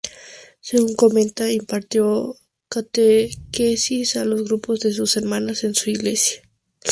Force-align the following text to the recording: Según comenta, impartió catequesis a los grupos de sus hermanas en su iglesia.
Según 0.61 0.95
comenta, 0.95 1.51
impartió 1.51 2.35
catequesis 2.69 4.15
a 4.15 4.25
los 4.25 4.45
grupos 4.45 4.79
de 4.79 4.93
sus 4.93 5.15
hermanas 5.15 5.63
en 5.63 5.75
su 5.75 5.91
iglesia. 5.91 6.41